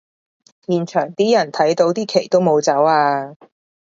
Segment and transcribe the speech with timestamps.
[0.65, 3.35] 現場啲人睇到啲旗都冇走吖